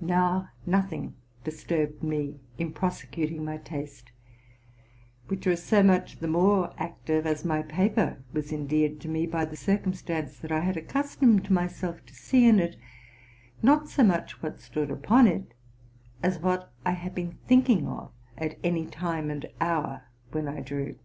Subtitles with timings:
[0.00, 4.10] Now nothing disturbed me in prosecuting my taste,
[5.28, 9.28] which was so much the more active, as my paper was en deared to me
[9.28, 12.74] by the circumstance that I had accustomed myself to see in it,
[13.62, 15.54] not so much what stood upon it,
[16.20, 20.96] as what I had been thinking of at any time and hour when I drew.